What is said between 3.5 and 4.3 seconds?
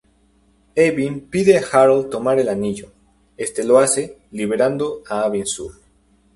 lo hace,